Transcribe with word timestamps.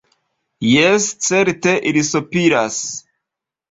Jes, 0.69 1.11
certe 1.29 1.77
ili 1.93 2.05
sopiras. 2.11 2.85